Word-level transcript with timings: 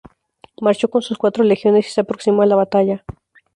Marchó 0.59 0.89
con 0.89 1.03
sus 1.03 1.19
cuatro 1.19 1.43
legiones 1.43 1.85
y 1.85 1.91
se 1.91 2.01
aproximó 2.01 2.41
a 2.41 2.47
la 2.47 2.55
batalla. 2.55 3.05